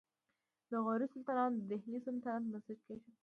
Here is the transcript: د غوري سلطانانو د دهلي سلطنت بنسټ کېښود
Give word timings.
د 0.69 0.71
غوري 0.83 1.07
سلطانانو 1.13 1.57
د 1.59 1.63
دهلي 1.69 1.99
سلطنت 2.05 2.43
بنسټ 2.51 2.79
کېښود 2.87 3.15